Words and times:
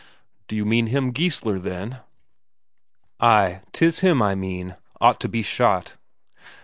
"D'you 0.47 0.65
mean 0.65 0.87
him 0.87 1.11
Geissler, 1.13 1.59
then?" 1.59 1.99
"Ay, 3.19 3.61
'tis 3.71 3.99
him 3.99 4.19
I 4.19 4.33
mean. 4.33 4.75
Ought 4.99 5.19
to 5.19 5.29
be 5.29 5.43
shot!" 5.43 5.93